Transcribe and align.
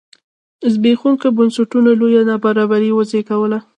زبېښوونکو 0.73 1.27
بنسټونو 1.37 1.89
لویه 1.99 2.21
نابرابري 2.29 2.89
وزېږوله. 2.93 3.59